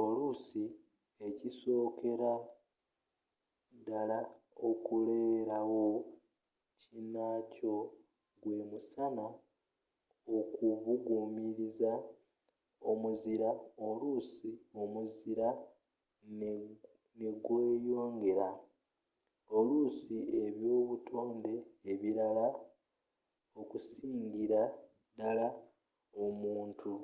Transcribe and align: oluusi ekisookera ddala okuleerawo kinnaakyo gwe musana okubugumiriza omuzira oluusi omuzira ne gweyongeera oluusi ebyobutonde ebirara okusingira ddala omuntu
oluusi 0.00 0.64
ekisookera 1.28 2.32
ddala 3.76 4.18
okuleerawo 4.68 5.86
kinnaakyo 6.80 7.74
gwe 8.40 8.58
musana 8.70 9.26
okubugumiriza 10.36 11.92
omuzira 12.90 13.50
oluusi 13.88 14.48
omuzira 14.80 15.48
ne 17.18 17.30
gweyongeera 17.44 18.50
oluusi 19.56 20.16
ebyobutonde 20.44 21.54
ebirara 21.92 22.46
okusingira 23.60 24.62
ddala 25.12 25.46
omuntu 26.24 26.94